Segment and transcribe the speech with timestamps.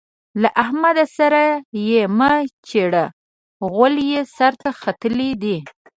[0.41, 1.43] له احمد سره
[1.89, 2.31] يې مه
[2.67, 3.05] چېړه؛
[3.71, 5.57] غول يې سر ته ختلي دي.